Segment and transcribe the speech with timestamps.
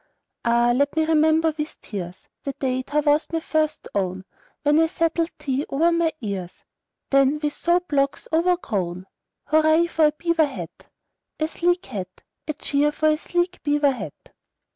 [0.43, 4.25] Ah, let me remember with tears The day thou wast first my own,
[4.63, 6.63] When I settled thee over my ears,
[7.11, 9.05] Then with soap locks overgrown.
[9.51, 10.87] "Hurra for a beaver hat,
[11.39, 12.23] A sleek hat!
[12.47, 14.33] A cheer for a sleek beaver hat!"